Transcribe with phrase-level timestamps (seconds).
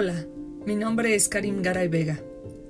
[0.00, 0.28] Hola,
[0.64, 2.20] mi nombre es Karim Garay Vega.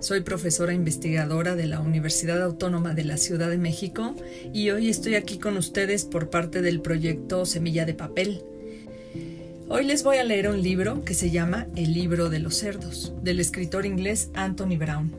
[0.01, 4.15] Soy profesora investigadora de la Universidad Autónoma de la Ciudad de México
[4.55, 8.43] y hoy estoy aquí con ustedes por parte del proyecto Semilla de Papel.
[9.69, 13.13] Hoy les voy a leer un libro que se llama El libro de los cerdos,
[13.23, 15.15] del escritor inglés Anthony Brown.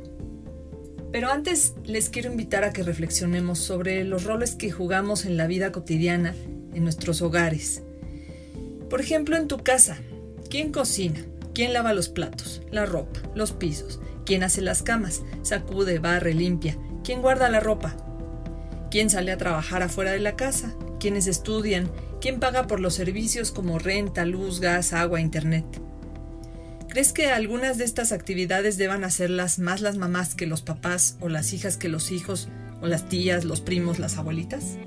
[1.11, 5.45] Pero antes les quiero invitar a que reflexionemos sobre los roles que jugamos en la
[5.45, 6.33] vida cotidiana,
[6.73, 7.83] en nuestros hogares.
[8.89, 9.99] Por ejemplo, en tu casa,
[10.49, 11.23] ¿quién cocina?
[11.59, 13.99] ¿Quién lava los platos, la ropa, los pisos?
[14.25, 15.23] ¿Quién hace las camas?
[15.41, 16.77] Sacude, barre, limpia.
[17.03, 17.97] ¿Quién guarda la ropa?
[18.89, 20.73] ¿Quién sale a trabajar afuera de la casa?
[21.01, 21.91] ¿Quiénes estudian?
[22.21, 25.65] ¿Quién paga por los servicios como renta, luz, gas, agua, internet?
[26.87, 31.27] ¿Crees que algunas de estas actividades deban hacerlas más las mamás que los papás o
[31.27, 32.47] las hijas que los hijos
[32.81, 34.77] o las tías, los primos, las abuelitas?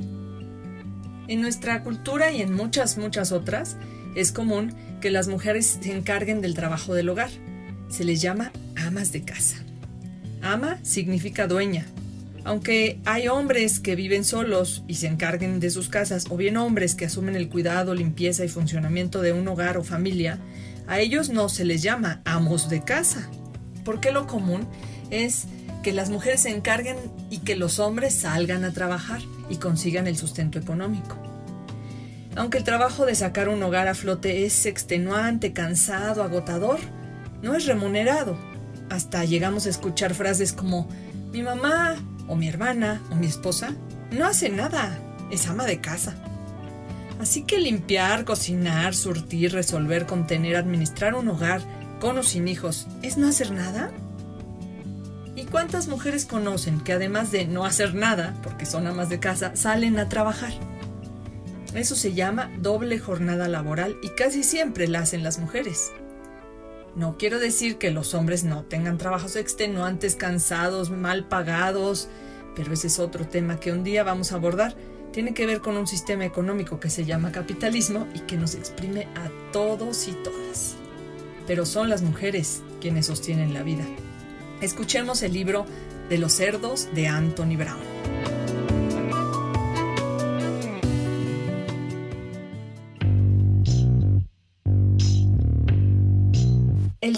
[1.28, 3.76] En nuestra cultura y en muchas, muchas otras,
[4.14, 7.28] es común que las mujeres se encarguen del trabajo del hogar.
[7.90, 9.56] Se les llama amas de casa.
[10.40, 11.84] Ama significa dueña.
[12.44, 16.94] Aunque hay hombres que viven solos y se encarguen de sus casas, o bien hombres
[16.94, 20.38] que asumen el cuidado, limpieza y funcionamiento de un hogar o familia,
[20.86, 23.28] a ellos no se les llama amos de casa.
[23.84, 24.66] Porque lo común
[25.10, 25.46] es
[25.82, 26.96] que las mujeres se encarguen
[27.28, 31.31] y que los hombres salgan a trabajar y consigan el sustento económico.
[32.34, 36.78] Aunque el trabajo de sacar un hogar a flote es extenuante, cansado, agotador,
[37.42, 38.38] no es remunerado.
[38.88, 40.88] Hasta llegamos a escuchar frases como
[41.30, 41.96] mi mamá
[42.28, 43.74] o mi hermana o mi esposa
[44.10, 44.98] no hace nada,
[45.30, 46.14] es ama de casa.
[47.20, 51.62] Así que limpiar, cocinar, surtir, resolver, contener, administrar un hogar,
[52.00, 53.92] con o sin hijos, ¿es no hacer nada?
[55.36, 59.54] ¿Y cuántas mujeres conocen que además de no hacer nada, porque son amas de casa,
[59.54, 60.52] salen a trabajar?
[61.74, 65.92] Eso se llama doble jornada laboral y casi siempre la hacen las mujeres.
[66.94, 72.08] No quiero decir que los hombres no tengan trabajos extenuantes, cansados, mal pagados,
[72.54, 74.76] pero ese es otro tema que un día vamos a abordar.
[75.12, 79.08] Tiene que ver con un sistema económico que se llama capitalismo y que nos exprime
[79.14, 80.76] a todos y todas.
[81.46, 83.84] Pero son las mujeres quienes sostienen la vida.
[84.60, 85.64] Escuchemos el libro
[86.10, 88.21] de los cerdos de Anthony Brown.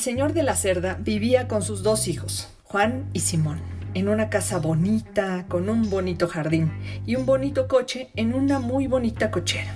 [0.04, 3.62] Señor de la Cerda vivía con sus dos hijos, Juan y Simón,
[3.94, 6.70] en una casa bonita, con un bonito jardín
[7.06, 9.72] y un bonito coche en una muy bonita cochera.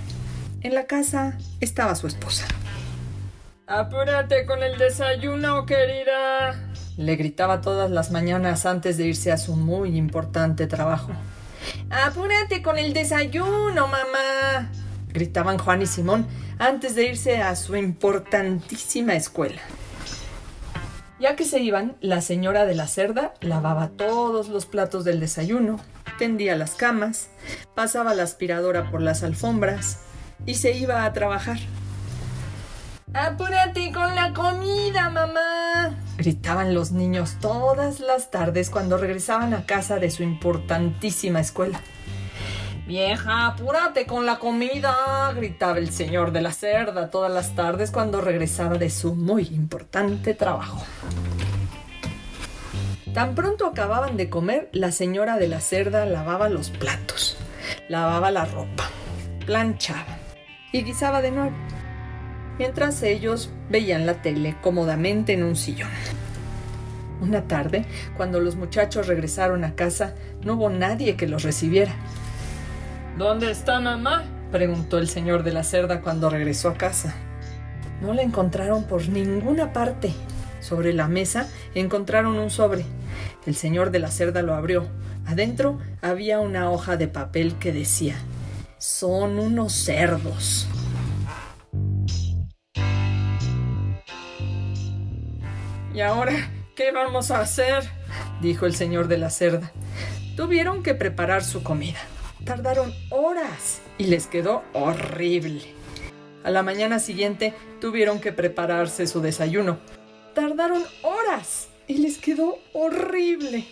[0.61, 2.45] En la casa estaba su esposa.
[3.65, 6.73] Apúrate con el desayuno, querida.
[6.95, 11.11] Le gritaba todas las mañanas antes de irse a su muy importante trabajo.
[11.89, 14.69] Apúrate con el desayuno, mamá.
[15.11, 16.27] Gritaban Juan y Simón
[16.59, 19.61] antes de irse a su importantísima escuela.
[21.19, 25.79] Ya que se iban, la señora de la cerda lavaba todos los platos del desayuno,
[26.17, 27.29] tendía las camas,
[27.75, 29.99] pasaba la aspiradora por las alfombras
[30.45, 31.57] y se iba a trabajar.
[33.13, 35.97] ¡Apúrate con la comida, mamá!
[36.19, 41.81] gritaban los niños todas las tardes cuando regresaban a casa de su importantísima escuela.
[42.89, 48.19] Vieja, apúrate con la comida, gritaba el señor de la cerda todas las tardes cuando
[48.19, 50.83] regresaba de su muy importante trabajo.
[53.13, 57.37] Tan pronto acababan de comer, la señora de la cerda lavaba los platos,
[57.89, 58.89] lavaba la ropa,
[59.45, 60.17] planchaba
[60.71, 61.55] y guisaba de nuevo,
[62.57, 65.91] mientras ellos veían la tele cómodamente en un sillón.
[67.21, 67.85] Una tarde,
[68.17, 71.93] cuando los muchachos regresaron a casa, no hubo nadie que los recibiera.
[73.19, 74.23] ¿Dónde está mamá?
[74.49, 77.13] preguntó el señor de la cerda cuando regresó a casa.
[78.01, 80.13] No la encontraron por ninguna parte.
[80.61, 82.85] Sobre la mesa encontraron un sobre.
[83.45, 84.87] El señor de la cerda lo abrió.
[85.25, 88.15] Adentro había una hoja de papel que decía,
[88.77, 90.69] son unos cerdos.
[95.93, 97.83] ¿Y ahora qué vamos a hacer?
[98.41, 99.73] dijo el señor de la cerda.
[100.37, 101.99] Tuvieron que preparar su comida.
[102.45, 105.61] Tardaron horas y les quedó horrible.
[106.43, 109.77] A la mañana siguiente tuvieron que prepararse su desayuno.
[110.33, 113.65] Tardaron horas y les quedó horrible.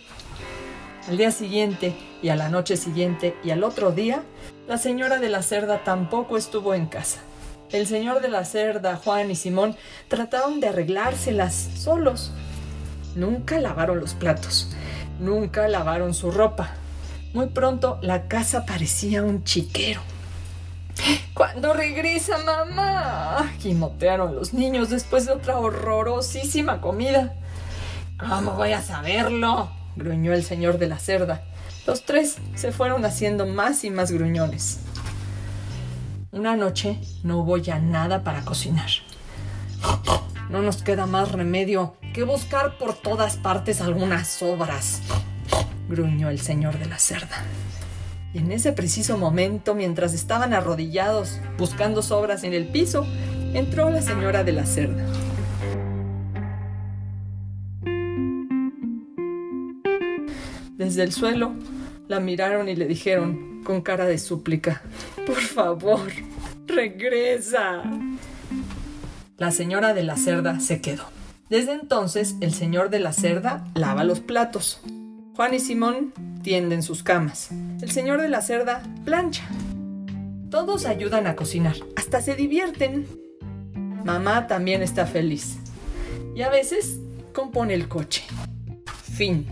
[1.08, 4.22] Al día siguiente y a la noche siguiente y al otro día,
[4.66, 7.20] la señora de la cerda tampoco estuvo en casa.
[7.70, 9.76] El señor de la cerda, Juan y Simón
[10.08, 12.32] trataron de arreglárselas solos.
[13.16, 14.70] Nunca lavaron los platos,
[15.18, 16.74] nunca lavaron su ropa,
[17.32, 20.00] muy pronto la casa parecía un chiquero.
[21.34, 23.52] ¿Cuándo regresa mamá?
[23.60, 27.34] Gimotearon los niños después de otra horrorosísima comida.
[28.18, 29.70] ¿Cómo voy a saberlo?
[29.94, 31.42] gruñó el señor de la cerda.
[31.86, 34.80] Los tres se fueron haciendo más y más gruñones.
[36.32, 38.90] Una noche no hubo ya nada para cocinar.
[40.50, 45.02] No nos queda más remedio que buscar por todas partes algunas sobras,
[45.88, 47.44] gruñó el señor de la cerda.
[48.34, 53.06] Y en ese preciso momento, mientras estaban arrodillados buscando sobras en el piso,
[53.54, 55.04] entró la señora de la cerda.
[60.76, 61.54] Desde el suelo
[62.06, 64.82] la miraron y le dijeron con cara de súplica,
[65.26, 66.10] por favor,
[66.66, 67.82] regresa.
[69.36, 71.04] La señora de la cerda se quedó.
[71.50, 74.80] Desde entonces el señor de la cerda lava los platos.
[75.38, 76.12] Juan y Simón
[76.42, 77.50] tienden sus camas.
[77.80, 79.48] El señor de la cerda plancha.
[80.50, 83.06] Todos ayudan a cocinar, hasta se divierten.
[84.04, 85.58] Mamá también está feliz.
[86.34, 86.98] Y a veces
[87.32, 88.24] compone el coche.
[89.14, 89.46] Fin.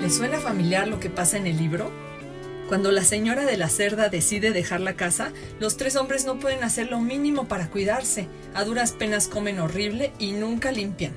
[0.00, 1.90] ¿Le suena familiar lo que pasa en el libro?
[2.72, 5.30] Cuando la señora de la cerda decide dejar la casa,
[5.60, 8.28] los tres hombres no pueden hacer lo mínimo para cuidarse.
[8.54, 11.12] A duras penas comen horrible y nunca limpian.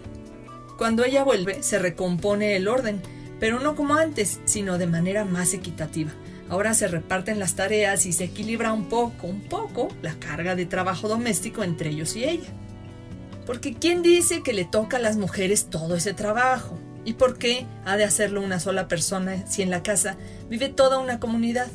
[0.78, 3.02] Cuando ella vuelve, se recompone el orden,
[3.40, 6.12] pero no como antes, sino de manera más equitativa.
[6.50, 10.66] Ahora se reparten las tareas y se equilibra un poco, un poco, la carga de
[10.66, 12.50] trabajo doméstico entre ellos y ella.
[13.46, 16.78] Porque ¿quién dice que le toca a las mujeres todo ese trabajo?
[17.06, 20.18] ¿Y por qué ha de hacerlo una sola persona si en la casa
[20.50, 21.68] vive toda una comunidad?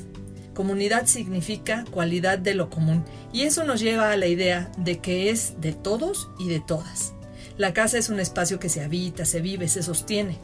[0.54, 5.30] Comunidad significa cualidad de lo común y eso nos lleva a la idea de que
[5.30, 7.14] es de todos y de todas.
[7.56, 10.38] La casa es un espacio que se habita, se vive, se sostiene.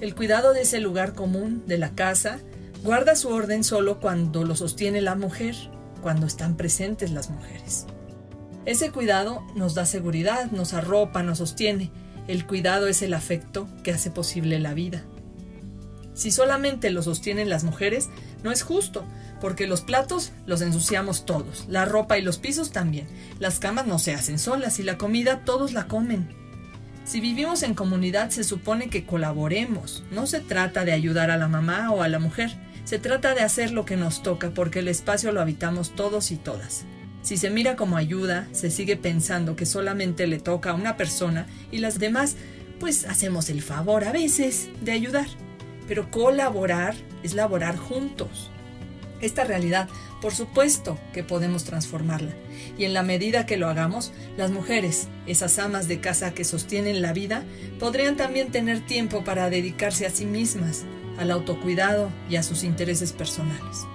[0.00, 2.40] El cuidado de ese lugar común, de la casa,
[2.82, 5.54] guarda su orden solo cuando lo sostiene la mujer,
[6.02, 7.86] cuando están presentes las mujeres.
[8.64, 11.90] Ese cuidado nos da seguridad, nos arropa, nos sostiene,
[12.28, 15.02] el cuidado es el afecto que hace posible la vida.
[16.14, 18.08] Si solamente lo sostienen las mujeres,
[18.42, 19.04] no es justo,
[19.40, 23.06] porque los platos los ensuciamos todos, la ropa y los pisos también.
[23.38, 26.28] Las camas no se hacen solas y la comida todos la comen.
[27.04, 30.04] Si vivimos en comunidad se supone que colaboremos.
[30.10, 32.50] No se trata de ayudar a la mamá o a la mujer,
[32.84, 36.36] se trata de hacer lo que nos toca porque el espacio lo habitamos todos y
[36.36, 36.84] todas.
[37.28, 41.46] Si se mira como ayuda, se sigue pensando que solamente le toca a una persona
[41.70, 42.36] y las demás,
[42.80, 45.26] pues hacemos el favor a veces de ayudar.
[45.86, 48.50] Pero colaborar es laborar juntos.
[49.20, 49.90] Esta realidad,
[50.22, 52.32] por supuesto que podemos transformarla.
[52.78, 57.02] Y en la medida que lo hagamos, las mujeres, esas amas de casa que sostienen
[57.02, 57.44] la vida,
[57.78, 60.86] podrían también tener tiempo para dedicarse a sí mismas,
[61.18, 63.86] al autocuidado y a sus intereses personales.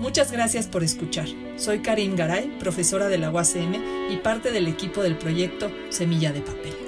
[0.00, 1.26] Muchas gracias por escuchar.
[1.56, 6.42] Soy Karim Garay, profesora de la UACM y parte del equipo del proyecto Semilla de
[6.42, 6.85] Papel.